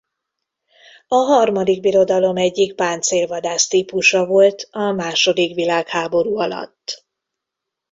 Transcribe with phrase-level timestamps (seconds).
[1.07, 7.05] A Harmadik Birodalom egyik páncélvadász típusa volt a második világháború alatt.